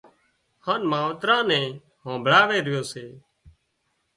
[0.65, 1.71] هانَ ماوتران نين
[2.05, 3.05] همڀاۯي رو سي